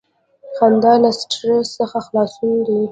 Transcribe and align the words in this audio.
•خندا 0.55 0.93
له 1.03 1.09
سټریس 1.19 1.67
څخه 1.79 1.97
خلاصون 2.05 2.53
دی. 2.67 2.79